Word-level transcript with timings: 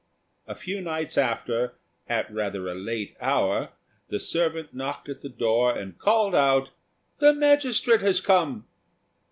A 0.47 0.55
few 0.55 0.81
nights 0.81 1.15
after, 1.15 1.75
at 2.07 2.33
rather 2.33 2.67
a 2.67 2.73
late 2.73 3.15
hour, 3.21 3.69
the 4.07 4.19
servant 4.19 4.73
knocked 4.73 5.09
at 5.09 5.21
the 5.21 5.29
door, 5.29 5.77
and 5.77 5.99
called 5.99 6.33
out, 6.33 6.69
"The 7.19 7.35
magistrate 7.35 8.01
has 8.01 8.19
come!" 8.19 8.65